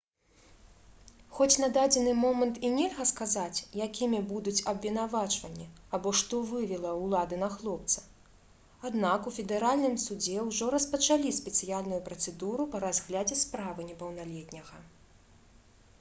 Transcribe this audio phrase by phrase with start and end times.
[1.37, 7.49] хоць на дадзены момант і нельга сказаць якімі будуць абвінавачванні або што вывела ўлады на
[7.57, 8.03] хлопца
[8.91, 14.81] аднак у федэральным судзе ўжо распачалі спецыяльную працэдуру па разглядзе справы непаўналетняга